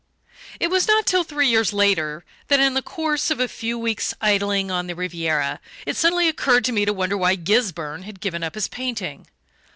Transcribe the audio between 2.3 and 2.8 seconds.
that, in